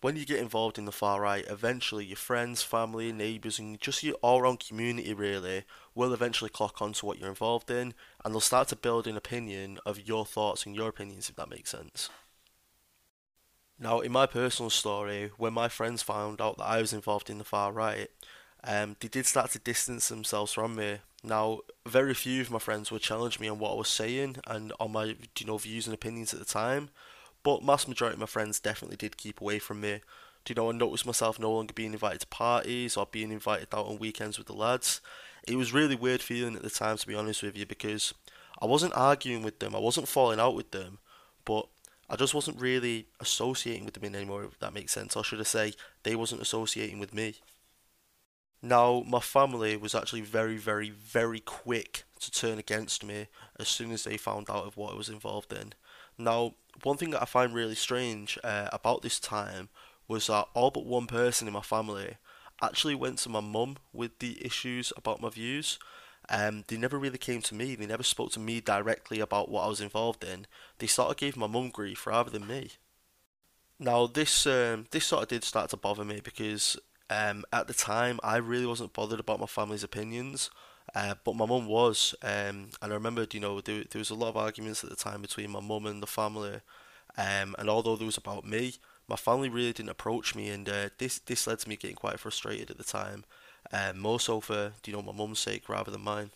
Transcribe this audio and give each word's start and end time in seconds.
when 0.00 0.16
you 0.16 0.24
get 0.24 0.38
involved 0.38 0.78
in 0.78 0.84
the 0.84 0.92
far 0.92 1.20
right, 1.20 1.44
eventually 1.48 2.04
your 2.04 2.16
friends, 2.16 2.62
family, 2.62 3.12
neighbours, 3.12 3.58
and 3.58 3.80
just 3.80 4.02
your 4.02 4.14
all 4.22 4.42
round 4.42 4.60
community 4.60 5.12
really 5.12 5.64
will 5.94 6.12
eventually 6.12 6.50
clock 6.50 6.80
on 6.80 6.92
to 6.94 7.06
what 7.06 7.18
you're 7.18 7.28
involved 7.28 7.70
in 7.70 7.94
and 8.24 8.32
they'll 8.32 8.40
start 8.40 8.68
to 8.68 8.76
build 8.76 9.06
an 9.06 9.16
opinion 9.16 9.78
of 9.84 10.06
your 10.06 10.24
thoughts 10.24 10.64
and 10.66 10.76
your 10.76 10.88
opinions, 10.88 11.28
if 11.28 11.36
that 11.36 11.50
makes 11.50 11.70
sense. 11.70 12.10
Now, 13.80 14.00
in 14.00 14.12
my 14.12 14.26
personal 14.26 14.70
story, 14.70 15.30
when 15.36 15.52
my 15.52 15.68
friends 15.68 16.02
found 16.02 16.40
out 16.40 16.58
that 16.58 16.64
I 16.64 16.80
was 16.80 16.92
involved 16.92 17.30
in 17.30 17.38
the 17.38 17.44
far 17.44 17.72
right, 17.72 18.08
um, 18.64 18.96
they 19.00 19.08
did 19.08 19.26
start 19.26 19.52
to 19.52 19.58
distance 19.58 20.08
themselves 20.08 20.52
from 20.52 20.74
me. 20.74 20.98
Now, 21.22 21.60
very 21.86 22.14
few 22.14 22.40
of 22.40 22.50
my 22.50 22.58
friends 22.58 22.90
would 22.90 23.02
challenge 23.02 23.38
me 23.38 23.48
on 23.48 23.58
what 23.58 23.72
I 23.72 23.76
was 23.76 23.88
saying 23.88 24.36
and 24.46 24.72
on 24.80 24.92
my 24.92 25.16
you 25.38 25.46
know 25.46 25.58
views 25.58 25.86
and 25.86 25.94
opinions 25.94 26.32
at 26.32 26.40
the 26.40 26.44
time, 26.44 26.90
but 27.42 27.64
mass 27.64 27.88
majority 27.88 28.14
of 28.14 28.20
my 28.20 28.26
friends 28.26 28.60
definitely 28.60 28.96
did 28.96 29.16
keep 29.16 29.40
away 29.40 29.58
from 29.58 29.80
me. 29.80 30.00
Do 30.44 30.52
you 30.52 30.54
know, 30.54 30.70
I 30.70 30.72
noticed 30.72 31.06
myself 31.06 31.38
no 31.38 31.52
longer 31.52 31.74
being 31.74 31.92
invited 31.92 32.20
to 32.20 32.26
parties 32.28 32.96
or 32.96 33.06
being 33.06 33.30
invited 33.30 33.68
out 33.72 33.86
on 33.86 33.98
weekends 33.98 34.38
with 34.38 34.46
the 34.46 34.54
lads. 34.54 35.00
It 35.46 35.56
was 35.56 35.72
really 35.72 35.96
weird 35.96 36.20
feeling 36.20 36.56
at 36.56 36.62
the 36.62 36.70
time, 36.70 36.96
to 36.96 37.06
be 37.06 37.14
honest 37.14 37.42
with 37.42 37.56
you, 37.56 37.66
because 37.66 38.14
I 38.60 38.66
wasn't 38.66 38.94
arguing 38.96 39.42
with 39.42 39.58
them, 39.58 39.74
I 39.74 39.78
wasn't 39.78 40.08
falling 40.08 40.40
out 40.40 40.54
with 40.54 40.70
them, 40.70 40.98
but 41.44 41.68
I 42.10 42.16
just 42.16 42.34
wasn't 42.34 42.60
really 42.60 43.06
associating 43.20 43.84
with 43.84 43.94
them 43.94 44.04
anymore, 44.04 44.44
if 44.44 44.58
that 44.60 44.74
makes 44.74 44.92
sense. 44.92 45.14
Or 45.14 45.22
should 45.22 45.40
I 45.40 45.44
say, 45.44 45.72
they 46.02 46.16
wasn't 46.16 46.42
associating 46.42 46.98
with 46.98 47.12
me. 47.12 47.36
Now, 48.60 49.04
my 49.06 49.20
family 49.20 49.76
was 49.76 49.94
actually 49.94 50.22
very, 50.22 50.56
very, 50.56 50.90
very 50.90 51.40
quick 51.40 52.04
to 52.20 52.30
turn 52.30 52.58
against 52.58 53.04
me 53.04 53.28
as 53.58 53.68
soon 53.68 53.92
as 53.92 54.04
they 54.04 54.16
found 54.16 54.50
out 54.50 54.66
of 54.66 54.76
what 54.76 54.92
I 54.92 54.96
was 54.96 55.08
involved 55.08 55.52
in. 55.52 55.74
Now, 56.16 56.54
one 56.82 56.96
thing 56.96 57.10
that 57.10 57.22
I 57.22 57.26
find 57.26 57.54
really 57.54 57.76
strange 57.76 58.38
uh, 58.42 58.68
about 58.72 59.02
this 59.02 59.20
time 59.20 59.68
was 60.08 60.26
that 60.26 60.48
all 60.54 60.70
but 60.70 60.86
one 60.86 61.06
person 61.06 61.46
in 61.46 61.54
my 61.54 61.62
family 61.62 62.16
actually 62.60 62.94
went 62.94 63.18
to 63.18 63.28
my 63.28 63.40
mum 63.40 63.76
with 63.92 64.18
the 64.18 64.44
issues 64.44 64.92
about 64.96 65.20
my 65.20 65.28
views. 65.28 65.78
Um, 66.28 66.64
they 66.66 66.76
never 66.76 66.98
really 66.98 67.18
came 67.18 67.42
to 67.42 67.54
me. 67.54 67.74
They 67.74 67.86
never 67.86 68.02
spoke 68.02 68.32
to 68.32 68.40
me 68.40 68.60
directly 68.60 69.20
about 69.20 69.48
what 69.48 69.64
I 69.64 69.68
was 69.68 69.80
involved 69.80 70.24
in. 70.24 70.46
They 70.78 70.88
sort 70.88 71.10
of 71.10 71.16
gave 71.16 71.36
my 71.36 71.46
mum 71.46 71.70
grief 71.70 72.06
rather 72.06 72.30
than 72.30 72.46
me. 72.46 72.72
Now 73.78 74.08
this 74.08 74.44
um, 74.46 74.86
this 74.90 75.06
sort 75.06 75.22
of 75.22 75.28
did 75.28 75.44
start 75.44 75.70
to 75.70 75.76
bother 75.76 76.04
me 76.04 76.20
because 76.22 76.76
um, 77.10 77.44
at 77.52 77.66
the 77.66 77.74
time 77.74 78.18
I 78.22 78.36
really 78.36 78.66
wasn't 78.66 78.92
bothered 78.92 79.20
about 79.20 79.40
my 79.40 79.46
family's 79.46 79.84
opinions, 79.84 80.50
uh, 80.94 81.14
but 81.24 81.36
my 81.36 81.46
mum 81.46 81.66
was, 81.66 82.14
um, 82.22 82.70
and 82.82 82.92
I 82.92 82.94
remembered 82.94 83.34
you 83.34 83.40
know 83.40 83.60
there, 83.60 83.84
there 83.90 83.98
was 84.00 84.10
a 84.10 84.14
lot 84.14 84.28
of 84.30 84.36
arguments 84.36 84.84
at 84.84 84.90
the 84.90 84.96
time 84.96 85.22
between 85.22 85.50
my 85.50 85.60
mum 85.60 85.86
and 85.86 86.02
the 86.02 86.06
family, 86.06 86.60
um, 87.16 87.54
and 87.58 87.68
although 87.68 87.96
there 87.96 88.06
was 88.06 88.16
about 88.16 88.44
me, 88.46 88.74
my 89.08 89.16
family 89.16 89.48
really 89.48 89.72
didn't 89.72 89.90
approach 89.90 90.34
me, 90.34 90.48
and 90.50 90.68
uh, 90.68 90.88
this 90.98 91.18
this 91.20 91.46
led 91.46 91.58
to 91.60 91.68
me 91.68 91.76
getting 91.76 91.96
quite 91.96 92.20
frustrated 92.20 92.70
at 92.70 92.78
the 92.78 92.84
time, 92.84 93.24
um, 93.72 93.98
more 93.98 94.20
so 94.20 94.40
for 94.40 94.72
you 94.86 94.92
know 94.92 95.02
my 95.02 95.12
mum's 95.12 95.38
sake 95.40 95.68
rather 95.68 95.90
than 95.90 96.02
mine. 96.02 96.30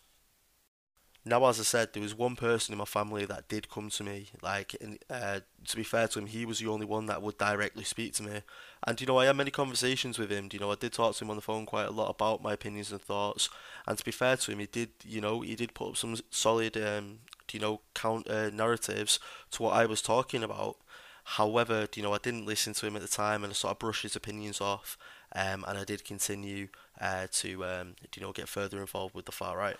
Now, 1.25 1.47
as 1.47 1.61
I 1.61 1.63
said, 1.63 1.93
there 1.93 2.03
was 2.03 2.17
one 2.17 2.35
person 2.35 2.73
in 2.73 2.79
my 2.79 2.85
family 2.85 3.25
that 3.27 3.49
did 3.49 3.71
come 3.71 3.91
to 3.91 4.03
me. 4.03 4.31
Like, 4.43 4.75
and, 4.81 4.99
uh, 5.09 5.41
to 5.69 5.77
be 5.77 5.85
fair 5.85 6.09
to 6.09 6.19
him, 6.19 6.27
he 6.27 6.45
was 6.45 6.59
the 6.59 6.67
only 6.67 6.85
one 6.85 7.07
that 7.07 7.23
would 7.23 7.39
directly 7.39 7.85
speak 7.85 8.15
to 8.15 8.25
me. 8.25 8.43
And 8.85 9.01
you 9.01 9.07
know, 9.07 9.19
I 9.19 9.27
had 9.27 9.37
many 9.37 9.53
conversations 9.53 10.19
with 10.19 10.31
him. 10.31 10.49
You 10.53 10.59
know, 10.59 10.73
I 10.73 10.75
did 10.75 10.93
talk 10.93 11.15
to 11.15 11.25
him 11.25 11.31
on 11.31 11.37
the 11.37 11.43
phone 11.43 11.65
quite 11.65 11.87
a 11.87 11.93
lot 11.93 12.11
about 12.11 12.43
my 12.43 12.55
opinions 12.55 12.91
and 12.91 13.01
thoughts. 13.01 13.49
And 13.87 13.97
to 13.97 14.05
be 14.05 14.11
fair 14.11 14.37
to 14.37 14.51
him, 14.51 14.59
he 14.59 14.67
did, 14.67 14.91
you 15.05 15.21
know, 15.21 15.43
he 15.43 15.55
did 15.55 15.75
put 15.75 15.91
up 15.91 15.97
some 15.97 16.17
solid, 16.31 16.77
um, 16.77 17.21
you 17.53 17.61
know, 17.61 17.83
counter 17.95 18.51
narratives 18.51 19.21
to 19.53 19.63
what 19.63 19.75
I 19.75 19.87
was 19.87 20.03
talking 20.03 20.43
about. 20.43 20.77
However, 21.25 21.87
you 21.95 22.03
know, 22.03 22.15
I 22.15 22.19
didn't 22.19 22.47
listen 22.47 22.73
to 22.75 22.87
him 22.87 22.97
at 22.97 23.03
the 23.03 23.09
time, 23.09 23.45
and 23.45 23.53
I 23.53 23.55
sort 23.55 23.73
of 23.73 23.79
brushed 23.79 24.03
his 24.03 24.17
opinions 24.17 24.61
off. 24.61 24.99
Um, 25.37 25.65
and 25.69 25.79
I 25.79 25.85
did 25.85 26.05
continue 26.05 26.69
uh, 27.01 27.29
to, 27.31 27.65
um, 27.65 27.95
you 28.17 28.23
know, 28.23 28.33
get 28.33 28.49
further 28.49 28.81
involved 28.81 29.15
with 29.15 29.27
the 29.27 29.33
far 29.33 29.57
right. 29.57 29.77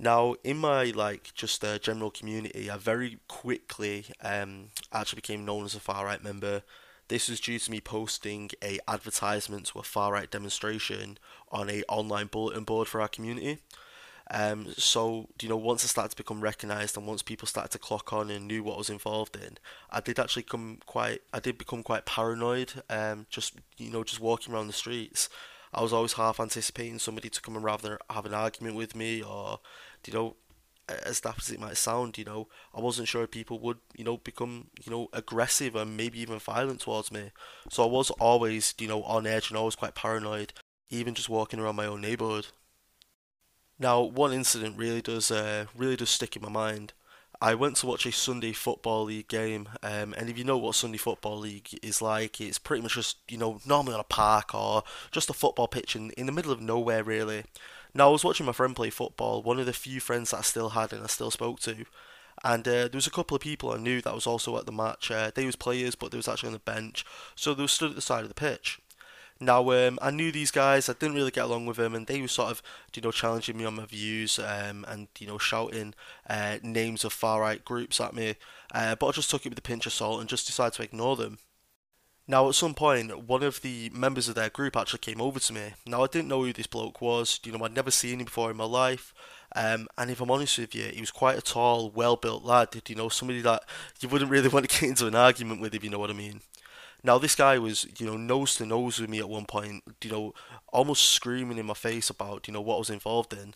Now, 0.00 0.34
in 0.42 0.56
my 0.56 0.84
like 0.84 1.34
just 1.34 1.62
uh, 1.62 1.78
general 1.78 2.10
community, 2.10 2.70
I 2.70 2.78
very 2.78 3.18
quickly 3.28 4.06
um, 4.22 4.68
actually 4.92 5.16
became 5.16 5.44
known 5.44 5.66
as 5.66 5.74
a 5.74 5.80
far 5.80 6.06
right 6.06 6.24
member. 6.24 6.62
This 7.08 7.28
was 7.28 7.38
due 7.38 7.58
to 7.58 7.70
me 7.70 7.82
posting 7.82 8.50
a 8.64 8.78
advertisement 8.88 9.66
to 9.66 9.78
a 9.78 9.82
far 9.82 10.12
right 10.12 10.30
demonstration 10.30 11.18
on 11.52 11.68
a 11.68 11.82
online 11.86 12.28
bulletin 12.28 12.64
board 12.64 12.88
for 12.88 13.02
our 13.02 13.08
community. 13.08 13.58
Um, 14.30 14.72
so 14.78 15.28
you 15.42 15.50
know, 15.50 15.56
once 15.58 15.84
I 15.84 15.88
started 15.88 16.12
to 16.12 16.16
become 16.16 16.40
recognised 16.40 16.96
and 16.96 17.06
once 17.06 17.20
people 17.20 17.46
started 17.46 17.72
to 17.72 17.78
clock 17.78 18.10
on 18.12 18.30
and 18.30 18.46
knew 18.46 18.62
what 18.62 18.76
I 18.76 18.78
was 18.78 18.90
involved 18.90 19.36
in, 19.36 19.58
I 19.90 20.00
did 20.00 20.18
actually 20.18 20.44
come 20.44 20.78
quite, 20.86 21.20
I 21.34 21.40
did 21.40 21.58
become 21.58 21.82
quite 21.82 22.06
paranoid. 22.06 22.72
Um, 22.88 23.26
just 23.28 23.58
you 23.76 23.90
know, 23.90 24.04
just 24.04 24.20
walking 24.20 24.54
around 24.54 24.68
the 24.68 24.72
streets, 24.72 25.28
I 25.72 25.82
was 25.82 25.92
always 25.92 26.14
half 26.14 26.40
anticipating 26.40 26.98
somebody 26.98 27.28
to 27.30 27.40
come 27.40 27.54
and 27.56 27.64
rather 27.64 27.98
have 28.10 28.26
an 28.26 28.34
argument 28.34 28.76
with 28.76 28.94
me 28.96 29.22
or, 29.22 29.60
you 30.06 30.12
know, 30.12 30.36
as 30.88 31.20
daft 31.20 31.42
as 31.42 31.50
it 31.50 31.60
might 31.60 31.76
sound, 31.76 32.18
you 32.18 32.24
know, 32.24 32.48
I 32.74 32.80
wasn't 32.80 33.08
sure 33.08 33.26
people 33.26 33.60
would, 33.60 33.78
you 33.96 34.04
know, 34.04 34.16
become, 34.16 34.68
you 34.84 34.90
know, 34.90 35.08
aggressive 35.12 35.76
and 35.76 35.96
maybe 35.96 36.20
even 36.20 36.38
violent 36.38 36.80
towards 36.80 37.12
me. 37.12 37.30
So 37.68 37.84
I 37.84 37.86
was 37.86 38.10
always, 38.10 38.74
you 38.78 38.88
know, 38.88 39.02
on 39.04 39.26
edge 39.26 39.50
and 39.50 39.56
always 39.56 39.76
quite 39.76 39.94
paranoid, 39.94 40.52
even 40.88 41.14
just 41.14 41.28
walking 41.28 41.60
around 41.60 41.76
my 41.76 41.86
own 41.86 42.00
neighborhood. 42.00 42.48
Now, 43.78 44.02
one 44.02 44.32
incident 44.32 44.76
really 44.76 45.00
does 45.00 45.30
uh, 45.30 45.66
really 45.76 45.96
does 45.96 46.10
stick 46.10 46.36
in 46.36 46.42
my 46.42 46.50
mind. 46.50 46.92
I 47.42 47.54
went 47.54 47.76
to 47.76 47.86
watch 47.86 48.04
a 48.04 48.12
Sunday 48.12 48.52
Football 48.52 49.04
League 49.04 49.28
game, 49.28 49.70
um, 49.82 50.14
and 50.18 50.28
if 50.28 50.36
you 50.36 50.44
know 50.44 50.58
what 50.58 50.74
Sunday 50.74 50.98
Football 50.98 51.38
League 51.38 51.78
is 51.82 52.02
like, 52.02 52.38
it's 52.38 52.58
pretty 52.58 52.82
much 52.82 52.94
just, 52.94 53.16
you 53.28 53.38
know, 53.38 53.60
normally 53.64 53.94
on 53.94 54.00
a 54.00 54.04
park 54.04 54.54
or 54.54 54.82
just 55.10 55.30
a 55.30 55.32
football 55.32 55.66
pitch 55.66 55.96
in, 55.96 56.10
in 56.12 56.26
the 56.26 56.32
middle 56.32 56.52
of 56.52 56.60
nowhere, 56.60 57.02
really. 57.02 57.44
Now, 57.94 58.08
I 58.08 58.12
was 58.12 58.24
watching 58.24 58.44
my 58.44 58.52
friend 58.52 58.76
play 58.76 58.90
football, 58.90 59.42
one 59.42 59.58
of 59.58 59.64
the 59.64 59.72
few 59.72 60.00
friends 60.00 60.32
that 60.32 60.38
I 60.38 60.42
still 60.42 60.70
had 60.70 60.92
and 60.92 61.02
I 61.02 61.06
still 61.06 61.30
spoke 61.30 61.60
to, 61.60 61.86
and 62.44 62.68
uh, 62.68 62.88
there 62.88 62.90
was 62.92 63.06
a 63.06 63.10
couple 63.10 63.34
of 63.34 63.42
people 63.42 63.70
I 63.70 63.78
knew 63.78 64.02
that 64.02 64.14
was 64.14 64.26
also 64.26 64.58
at 64.58 64.66
the 64.66 64.72
match. 64.72 65.10
Uh, 65.10 65.30
they 65.34 65.46
was 65.46 65.56
players, 65.56 65.94
but 65.94 66.10
they 66.10 66.18
was 66.18 66.28
actually 66.28 66.48
on 66.48 66.52
the 66.52 66.58
bench, 66.58 67.06
so 67.34 67.54
they 67.54 67.62
were 67.62 67.68
stood 67.68 67.90
at 67.90 67.96
the 67.96 68.02
side 68.02 68.22
of 68.22 68.28
the 68.28 68.34
pitch. 68.34 68.80
Now, 69.42 69.70
um, 69.70 69.98
I 70.02 70.10
knew 70.10 70.30
these 70.30 70.50
guys. 70.50 70.88
I 70.88 70.92
didn't 70.92 71.14
really 71.14 71.30
get 71.30 71.46
along 71.46 71.64
with 71.64 71.78
them, 71.78 71.94
and 71.94 72.06
they 72.06 72.20
were 72.20 72.28
sort 72.28 72.50
of, 72.50 72.62
you 72.94 73.00
know, 73.00 73.10
challenging 73.10 73.56
me 73.56 73.64
on 73.64 73.76
my 73.76 73.86
views 73.86 74.38
um, 74.38 74.84
and 74.86 75.08
you 75.18 75.26
know, 75.26 75.38
shouting 75.38 75.94
uh, 76.28 76.58
names 76.62 77.04
of 77.04 77.14
far 77.14 77.40
right 77.40 77.64
groups 77.64 78.00
at 78.00 78.14
me. 78.14 78.36
Uh, 78.74 78.94
but 78.96 79.06
I 79.06 79.12
just 79.12 79.30
took 79.30 79.46
it 79.46 79.48
with 79.48 79.58
a 79.58 79.62
pinch 79.62 79.86
of 79.86 79.94
salt 79.94 80.20
and 80.20 80.28
just 80.28 80.46
decided 80.46 80.74
to 80.74 80.82
ignore 80.82 81.16
them. 81.16 81.38
Now, 82.28 82.48
at 82.48 82.54
some 82.54 82.74
point, 82.74 83.26
one 83.26 83.42
of 83.42 83.62
the 83.62 83.90
members 83.92 84.28
of 84.28 84.36
their 84.36 84.50
group 84.50 84.76
actually 84.76 85.00
came 85.00 85.20
over 85.20 85.40
to 85.40 85.52
me. 85.52 85.72
Now, 85.84 86.04
I 86.04 86.06
didn't 86.06 86.28
know 86.28 86.44
who 86.44 86.52
this 86.52 86.68
bloke 86.68 87.00
was. 87.00 87.40
You 87.42 87.50
know, 87.50 87.64
I'd 87.64 87.74
never 87.74 87.90
seen 87.90 88.20
him 88.20 88.26
before 88.26 88.50
in 88.50 88.56
my 88.56 88.66
life. 88.66 89.12
Um, 89.56 89.88
and 89.98 90.10
if 90.10 90.20
I'm 90.20 90.30
honest 90.30 90.58
with 90.58 90.74
you, 90.74 90.84
he 90.84 91.00
was 91.00 91.10
quite 91.10 91.38
a 91.38 91.42
tall, 91.42 91.90
well-built 91.90 92.44
lad. 92.44 92.70
Did 92.70 92.88
you 92.88 92.94
know, 92.94 93.08
somebody 93.08 93.40
that 93.40 93.64
you 94.00 94.08
wouldn't 94.08 94.30
really 94.30 94.48
want 94.52 94.68
to 94.68 94.80
get 94.80 94.90
into 94.90 95.08
an 95.08 95.16
argument 95.16 95.60
with, 95.60 95.74
if 95.74 95.82
you 95.82 95.90
know 95.90 95.98
what 95.98 96.10
I 96.10 96.12
mean. 96.12 96.42
Now 97.02 97.18
this 97.18 97.34
guy 97.34 97.58
was, 97.58 97.86
you 97.98 98.06
know, 98.06 98.16
nose 98.16 98.56
to 98.56 98.66
nose 98.66 99.00
with 99.00 99.10
me 99.10 99.18
at 99.18 99.28
one 99.28 99.46
point, 99.46 99.82
you 100.02 100.10
know, 100.10 100.34
almost 100.72 101.10
screaming 101.10 101.58
in 101.58 101.66
my 101.66 101.74
face 101.74 102.10
about, 102.10 102.46
you 102.46 102.54
know, 102.54 102.60
what 102.60 102.76
I 102.76 102.78
was 102.78 102.90
involved 102.90 103.32
in. 103.32 103.54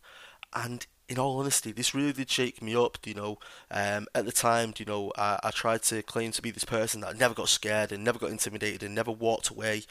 And 0.54 0.86
in 1.08 1.18
all 1.18 1.38
honesty, 1.38 1.72
this 1.72 1.94
really 1.94 2.12
did 2.12 2.30
shake 2.30 2.62
me 2.62 2.74
up, 2.74 2.98
you 3.04 3.14
know. 3.14 3.38
Um, 3.70 4.06
at 4.14 4.24
the 4.24 4.32
time, 4.32 4.72
you 4.78 4.86
know, 4.86 5.12
I, 5.16 5.38
I 5.42 5.50
tried 5.50 5.82
to 5.84 6.02
claim 6.02 6.32
to 6.32 6.42
be 6.42 6.50
this 6.50 6.64
person 6.64 7.00
that 7.02 7.18
never 7.18 7.34
got 7.34 7.48
scared 7.48 7.92
and 7.92 8.02
never 8.02 8.18
got 8.18 8.30
intimidated 8.30 8.82
and 8.82 8.94
never 8.94 9.10
walked 9.10 9.50
away 9.50 9.82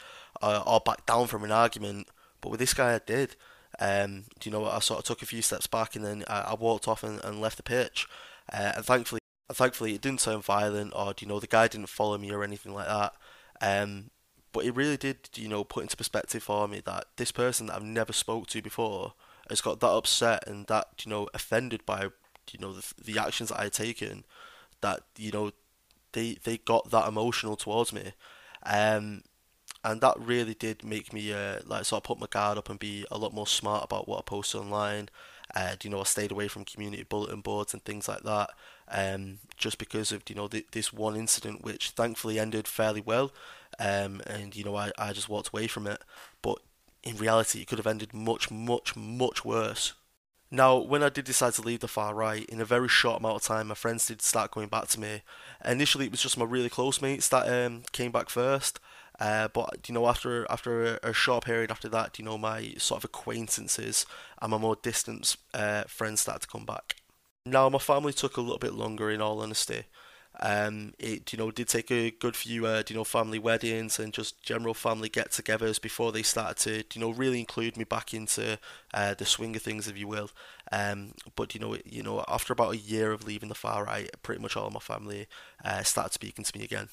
uh, 0.42 0.62
or 0.66 0.80
backed 0.84 1.06
down 1.06 1.26
from 1.26 1.44
an 1.44 1.52
argument. 1.52 2.08
But 2.40 2.50
with 2.50 2.60
this 2.60 2.74
guy, 2.74 2.94
I 2.94 3.00
did. 3.04 3.36
Um, 3.78 4.24
you 4.42 4.50
know, 4.50 4.66
I 4.66 4.80
sort 4.80 5.00
of 5.00 5.04
took 5.04 5.22
a 5.22 5.26
few 5.26 5.42
steps 5.42 5.66
back 5.66 5.96
and 5.96 6.04
then 6.04 6.24
I, 6.28 6.40
I 6.40 6.54
walked 6.54 6.88
off 6.88 7.02
and, 7.02 7.22
and 7.22 7.40
left 7.40 7.56
the 7.56 7.62
pitch. 7.62 8.06
Uh, 8.52 8.72
and 8.76 8.84
thankfully, 8.84 9.20
thankfully, 9.52 9.94
it 9.94 10.00
didn't 10.00 10.20
turn 10.20 10.40
violent 10.40 10.92
or 10.94 11.14
you 11.20 11.26
know 11.26 11.40
the 11.40 11.46
guy 11.46 11.68
didn't 11.68 11.88
follow 11.88 12.18
me 12.18 12.30
or 12.30 12.42
anything 12.42 12.74
like 12.74 12.86
that. 12.86 13.14
Um, 13.64 14.10
but 14.52 14.64
it 14.64 14.76
really 14.76 14.96
did, 14.96 15.30
you 15.34 15.48
know, 15.48 15.64
put 15.64 15.82
into 15.82 15.96
perspective 15.96 16.42
for 16.42 16.68
me 16.68 16.80
that 16.84 17.06
this 17.16 17.32
person 17.32 17.66
that 17.66 17.76
I've 17.76 17.82
never 17.82 18.12
spoke 18.12 18.46
to 18.48 18.62
before 18.62 19.14
has 19.48 19.60
got 19.60 19.80
that 19.80 19.88
upset 19.88 20.46
and 20.46 20.66
that, 20.66 21.04
you 21.04 21.10
know, 21.10 21.28
offended 21.34 21.84
by, 21.86 22.08
you 22.52 22.58
know, 22.60 22.72
the, 22.74 22.92
the 23.02 23.18
actions 23.18 23.48
that 23.48 23.58
I 23.58 23.64
had 23.64 23.72
taken, 23.72 24.24
that, 24.80 25.00
you 25.16 25.32
know, 25.32 25.50
they 26.12 26.36
they 26.44 26.58
got 26.58 26.90
that 26.90 27.08
emotional 27.08 27.56
towards 27.56 27.92
me. 27.92 28.12
Um, 28.64 29.22
and 29.82 30.00
that 30.00 30.18
really 30.18 30.54
did 30.54 30.84
make 30.84 31.12
me 31.12 31.32
uh, 31.32 31.60
like 31.66 31.84
sort 31.84 32.00
of 32.00 32.04
put 32.04 32.20
my 32.20 32.26
guard 32.30 32.58
up 32.58 32.70
and 32.70 32.78
be 32.78 33.04
a 33.10 33.18
lot 33.18 33.34
more 33.34 33.46
smart 33.46 33.84
about 33.84 34.06
what 34.08 34.18
I 34.18 34.22
post 34.22 34.54
online. 34.54 35.08
Uh, 35.54 35.76
you 35.82 35.90
know, 35.90 36.00
I 36.00 36.04
stayed 36.04 36.32
away 36.32 36.48
from 36.48 36.64
community 36.64 37.04
bulletin 37.04 37.40
boards 37.40 37.72
and 37.74 37.84
things 37.84 38.08
like 38.08 38.22
that, 38.22 38.50
um, 38.88 39.38
just 39.56 39.78
because 39.78 40.12
of 40.12 40.22
you 40.28 40.34
know 40.34 40.48
th- 40.48 40.66
this 40.72 40.92
one 40.92 41.16
incident, 41.16 41.62
which 41.62 41.90
thankfully 41.90 42.38
ended 42.38 42.66
fairly 42.66 43.00
well, 43.00 43.32
um, 43.78 44.20
and 44.26 44.56
you 44.56 44.64
know 44.64 44.76
I, 44.76 44.90
I 44.98 45.12
just 45.12 45.28
walked 45.28 45.48
away 45.48 45.66
from 45.68 45.86
it. 45.86 46.00
But 46.42 46.58
in 47.02 47.16
reality, 47.16 47.60
it 47.60 47.68
could 47.68 47.78
have 47.78 47.86
ended 47.86 48.12
much, 48.14 48.50
much, 48.50 48.96
much 48.96 49.44
worse. 49.44 49.92
Now, 50.50 50.76
when 50.78 51.02
I 51.02 51.08
did 51.08 51.24
decide 51.24 51.54
to 51.54 51.62
leave 51.62 51.80
the 51.80 51.88
far 51.88 52.14
right, 52.14 52.44
in 52.46 52.60
a 52.60 52.64
very 52.64 52.88
short 52.88 53.20
amount 53.20 53.36
of 53.36 53.42
time, 53.42 53.68
my 53.68 53.74
friends 53.74 54.06
did 54.06 54.22
start 54.22 54.52
coming 54.52 54.68
back 54.68 54.88
to 54.88 55.00
me. 55.00 55.22
Initially, 55.64 56.06
it 56.06 56.12
was 56.12 56.22
just 56.22 56.38
my 56.38 56.44
really 56.44 56.68
close 56.68 57.02
mates 57.02 57.28
that 57.28 57.48
um, 57.48 57.82
came 57.92 58.12
back 58.12 58.28
first. 58.28 58.78
Uh, 59.20 59.48
but 59.48 59.88
you 59.88 59.94
know, 59.94 60.08
after 60.08 60.46
after 60.50 60.96
a, 60.96 61.10
a, 61.10 61.12
short 61.12 61.44
period 61.44 61.70
after 61.70 61.88
that, 61.88 62.18
you 62.18 62.24
know, 62.24 62.36
my 62.36 62.74
sort 62.78 63.00
of 63.00 63.04
acquaintances 63.04 64.06
and 64.42 64.50
my 64.50 64.58
more 64.58 64.76
distant 64.82 65.36
uh, 65.52 65.84
friends 65.84 66.20
started 66.20 66.42
to 66.42 66.48
come 66.48 66.64
back. 66.64 66.96
Now, 67.46 67.68
my 67.68 67.78
family 67.78 68.12
took 68.12 68.36
a 68.36 68.40
little 68.40 68.58
bit 68.58 68.74
longer, 68.74 69.10
in 69.10 69.20
all 69.20 69.40
honesty. 69.40 69.84
Um, 70.40 70.94
it 70.98 71.32
you 71.32 71.38
know 71.38 71.52
did 71.52 71.68
take 71.68 71.92
a 71.92 72.10
good 72.10 72.34
few 72.34 72.66
uh, 72.66 72.82
you 72.88 72.96
know 72.96 73.04
family 73.04 73.38
weddings 73.38 74.00
and 74.00 74.12
just 74.12 74.42
general 74.42 74.74
family 74.74 75.08
get-togethers 75.08 75.80
before 75.80 76.10
they 76.10 76.22
started 76.22 76.58
to 76.88 76.98
you 76.98 77.00
know 77.00 77.12
really 77.12 77.38
include 77.38 77.76
me 77.76 77.84
back 77.84 78.12
into 78.12 78.58
uh, 78.92 79.14
the 79.14 79.24
swing 79.24 79.54
of 79.54 79.62
things, 79.62 79.86
if 79.86 79.96
you 79.96 80.08
will. 80.08 80.30
Um, 80.72 81.12
but 81.36 81.54
you 81.54 81.60
know 81.60 81.76
you 81.84 82.02
know 82.02 82.24
after 82.26 82.52
about 82.52 82.74
a 82.74 82.78
year 82.78 83.12
of 83.12 83.24
leaving 83.24 83.48
the 83.48 83.54
far 83.54 83.84
right, 83.84 84.10
pretty 84.22 84.42
much 84.42 84.56
all 84.56 84.66
of 84.66 84.72
my 84.72 84.80
family 84.80 85.28
uh, 85.64 85.84
started 85.84 86.14
speaking 86.14 86.44
to 86.44 86.58
me 86.58 86.64
again. 86.64 86.88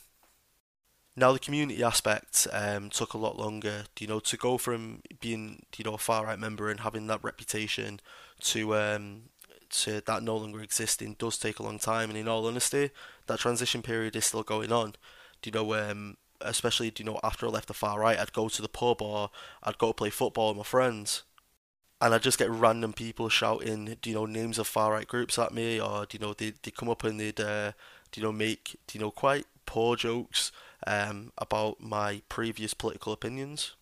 Now 1.22 1.34
the 1.34 1.38
community 1.38 1.84
aspect 1.84 2.48
um, 2.52 2.90
took 2.90 3.14
a 3.14 3.20
lot 3.20 3.38
longer. 3.38 3.84
You 4.00 4.08
know 4.08 4.20
to 4.22 4.38
go 4.38 4.58
from 4.58 5.04
being 5.20 5.62
you 5.78 5.86
know 5.86 5.94
a 5.94 6.00
far 6.00 6.26
right 6.26 6.40
member 6.40 6.72
and 6.72 6.80
having 6.80 7.06
that 7.08 7.24
reputation 7.24 8.00
to 8.46 8.76
um, 8.76 9.22
to 9.70 10.02
that 10.02 10.24
no 10.24 10.36
longer 10.36 10.62
existing 10.62 11.18
does 11.20 11.38
take 11.38 11.60
a 11.60 11.64
long 11.64 11.78
time. 11.78 12.10
And 12.10 12.18
in 12.18 12.28
all 12.28 12.48
honesty, 12.48 12.90
that 13.28 13.38
transition 13.38 13.84
period 13.84 14.16
is 14.16 14.26
still 14.26 14.42
going 14.42 14.72
on. 14.72 14.96
Do 15.44 15.50
you 15.50 15.52
know, 15.52 15.76
um, 15.76 16.18
especially 16.42 16.90
do 16.90 17.04
you 17.04 17.12
know 17.12 17.20
after 17.24 17.46
I 17.46 17.50
left 17.50 17.68
the 17.68 17.76
far 17.76 18.00
right, 18.00 18.18
I'd 18.18 18.34
go 18.34 18.50
to 18.50 18.62
the 18.64 18.68
pub 18.68 19.04
or 19.04 19.30
I'd 19.62 19.78
go 19.78 19.94
play 19.94 20.10
football 20.10 20.48
with 20.48 20.58
my 20.58 20.64
friends, 20.64 21.22
and 22.02 22.16
I'd 22.16 22.24
just 22.24 22.40
get 22.40 22.50
random 22.50 22.94
people 22.94 23.30
shouting, 23.30 23.96
you 24.04 24.16
know, 24.16 24.26
names 24.26 24.58
of 24.58 24.66
far 24.66 24.94
right 24.94 25.08
groups 25.08 25.38
at 25.38 25.54
me, 25.54 25.80
or 25.80 26.08
do 26.08 26.18
you 26.18 26.26
know, 26.26 26.34
they 26.34 26.54
they 26.64 26.72
come 26.72 26.90
up 26.90 27.04
and 27.04 27.20
they'd, 27.20 27.40
uh, 27.40 27.74
you 28.16 28.24
know, 28.24 28.32
make 28.32 28.76
you 28.92 29.00
know 29.00 29.12
quite 29.12 29.46
poor 29.68 29.96
jokes 29.96 30.52
um, 30.88 31.32
about 31.38 31.82
my 31.82 32.22
previous 32.30 32.74
political 32.74 33.14
opinions. 33.14 33.76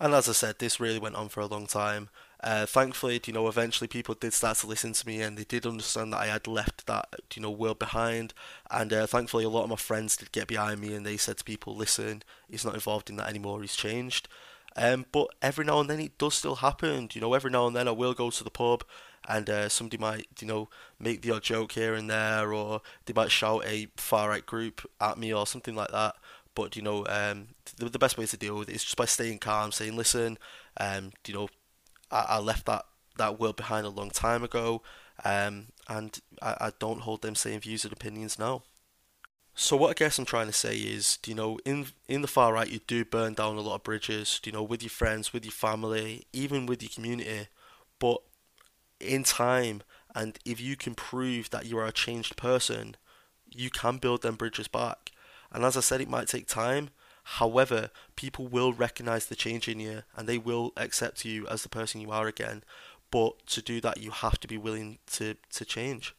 And 0.00 0.14
as 0.14 0.28
I 0.28 0.32
said, 0.32 0.58
this 0.58 0.78
really 0.78 0.98
went 0.98 1.16
on 1.16 1.28
for 1.28 1.40
a 1.40 1.46
long 1.46 1.66
time. 1.66 2.08
Uh, 2.40 2.66
thankfully, 2.66 3.20
you 3.26 3.32
know, 3.32 3.48
eventually 3.48 3.88
people 3.88 4.14
did 4.14 4.32
start 4.32 4.58
to 4.58 4.68
listen 4.68 4.92
to 4.92 5.06
me 5.06 5.20
and 5.20 5.36
they 5.36 5.42
did 5.42 5.66
understand 5.66 6.12
that 6.12 6.20
I 6.20 6.26
had 6.26 6.46
left 6.46 6.86
that, 6.86 7.08
you 7.34 7.42
know, 7.42 7.50
world 7.50 7.80
behind. 7.80 8.32
And 8.70 8.92
uh, 8.92 9.06
thankfully, 9.08 9.42
a 9.44 9.48
lot 9.48 9.64
of 9.64 9.70
my 9.70 9.76
friends 9.76 10.16
did 10.16 10.30
get 10.30 10.46
behind 10.46 10.80
me 10.80 10.94
and 10.94 11.04
they 11.04 11.16
said 11.16 11.38
to 11.38 11.44
people, 11.44 11.74
listen, 11.74 12.22
he's 12.48 12.64
not 12.64 12.74
involved 12.74 13.10
in 13.10 13.16
that 13.16 13.28
anymore, 13.28 13.60
he's 13.60 13.74
changed. 13.74 14.28
Um, 14.76 15.06
but 15.10 15.28
every 15.42 15.64
now 15.64 15.80
and 15.80 15.90
then 15.90 15.98
it 15.98 16.16
does 16.16 16.34
still 16.34 16.56
happen. 16.56 17.08
You 17.12 17.20
know, 17.20 17.34
every 17.34 17.50
now 17.50 17.66
and 17.66 17.74
then 17.74 17.88
I 17.88 17.92
will 17.92 18.14
go 18.14 18.30
to 18.30 18.44
the 18.44 18.50
pub 18.50 18.84
and 19.28 19.48
uh, 19.50 19.68
somebody 19.68 19.98
might, 19.98 20.26
you 20.40 20.46
know, 20.46 20.68
make 20.98 21.20
the 21.22 21.30
odd 21.32 21.42
joke 21.42 21.72
here 21.72 21.94
and 21.94 22.08
there, 22.08 22.52
or 22.52 22.80
they 23.04 23.12
might 23.12 23.30
shout 23.30 23.64
a 23.66 23.88
far 23.96 24.30
right 24.30 24.44
group 24.44 24.88
at 25.00 25.18
me 25.18 25.32
or 25.32 25.46
something 25.46 25.74
like 25.74 25.90
that. 25.90 26.16
But 26.54 26.74
you 26.74 26.82
know, 26.82 27.06
um, 27.06 27.48
the, 27.76 27.88
the 27.88 27.98
best 27.98 28.18
way 28.18 28.26
to 28.26 28.36
deal 28.36 28.56
with 28.56 28.70
it 28.70 28.74
is 28.74 28.82
just 28.82 28.96
by 28.96 29.04
staying 29.04 29.38
calm, 29.38 29.70
saying, 29.70 29.96
"Listen, 29.96 30.38
um, 30.78 31.12
you 31.26 31.34
know, 31.34 31.48
I, 32.10 32.24
I 32.30 32.38
left 32.38 32.66
that 32.66 32.86
that 33.18 33.38
world 33.38 33.56
behind 33.56 33.86
a 33.86 33.90
long 33.90 34.10
time 34.10 34.42
ago, 34.42 34.82
um, 35.24 35.66
and 35.88 36.18
I, 36.40 36.56
I 36.60 36.72
don't 36.78 37.02
hold 37.02 37.22
them 37.22 37.34
same 37.34 37.60
views 37.60 37.84
and 37.84 37.92
opinions 37.92 38.38
now. 38.38 38.62
So 39.54 39.76
what 39.76 39.90
I 39.90 39.94
guess 39.94 40.18
I'm 40.18 40.24
trying 40.24 40.46
to 40.46 40.52
say 40.52 40.76
is, 40.76 41.18
you 41.26 41.34
know, 41.34 41.58
in 41.64 41.88
in 42.08 42.22
the 42.22 42.28
far 42.28 42.52
right, 42.54 42.70
you 42.70 42.80
do 42.86 43.04
burn 43.04 43.34
down 43.34 43.56
a 43.56 43.60
lot 43.60 43.74
of 43.74 43.82
bridges, 43.82 44.40
you 44.44 44.52
know, 44.52 44.62
with 44.62 44.82
your 44.82 44.90
friends, 44.90 45.32
with 45.32 45.44
your 45.44 45.52
family, 45.52 46.26
even 46.32 46.64
with 46.66 46.82
your 46.82 46.90
community. 46.90 47.48
But 47.98 48.22
in 49.00 49.24
time, 49.24 49.82
and 50.14 50.38
if 50.44 50.60
you 50.60 50.76
can 50.76 50.94
prove 50.94 51.50
that 51.50 51.66
you 51.66 51.78
are 51.78 51.86
a 51.86 51.92
changed 51.92 52.36
person, 52.36 52.96
you 53.50 53.70
can 53.70 53.98
build 53.98 54.22
them 54.22 54.36
bridges 54.36 54.68
back. 54.68 55.10
And 55.52 55.64
as 55.64 55.76
I 55.76 55.80
said, 55.80 56.00
it 56.00 56.08
might 56.08 56.28
take 56.28 56.46
time, 56.46 56.90
However, 57.32 57.90
people 58.16 58.46
will 58.46 58.72
recognize 58.72 59.26
the 59.26 59.36
change 59.36 59.68
in 59.68 59.80
you 59.80 60.02
and 60.16 60.26
they 60.26 60.38
will 60.38 60.72
accept 60.78 61.26
you 61.26 61.46
as 61.48 61.62
the 61.62 61.68
person 61.68 62.00
you 62.00 62.10
are 62.10 62.26
again. 62.26 62.64
But 63.10 63.46
to 63.48 63.60
do 63.60 63.82
that, 63.82 63.98
you 63.98 64.12
have 64.12 64.40
to 64.40 64.48
be 64.48 64.56
willing 64.56 64.98
to, 65.12 65.36
to 65.52 65.64
change. 65.66 66.14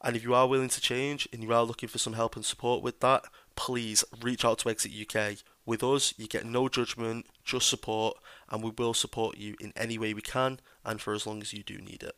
And 0.00 0.16
if 0.16 0.22
you 0.22 0.32
are 0.32 0.48
willing 0.48 0.70
to 0.70 0.80
change 0.80 1.28
and 1.30 1.42
you 1.42 1.52
are 1.52 1.62
looking 1.62 1.90
for 1.90 1.98
some 1.98 2.14
help 2.14 2.36
and 2.36 2.44
support 2.44 2.82
with 2.82 3.00
that, 3.00 3.24
please 3.54 4.02
reach 4.22 4.46
out 4.46 4.60
to 4.60 4.70
Exit 4.70 4.92
UK. 4.92 5.36
With 5.64 5.82
us, 5.82 6.14
you 6.16 6.26
get 6.26 6.44
no 6.44 6.68
judgment, 6.68 7.26
just 7.44 7.68
support, 7.68 8.16
and 8.48 8.62
we 8.62 8.70
will 8.76 8.94
support 8.94 9.38
you 9.38 9.54
in 9.60 9.72
any 9.76 9.96
way 9.98 10.12
we 10.12 10.22
can 10.22 10.60
and 10.84 11.00
for 11.00 11.12
as 11.14 11.26
long 11.26 11.40
as 11.40 11.52
you 11.52 11.62
do 11.62 11.78
need 11.78 12.02
it. 12.02 12.16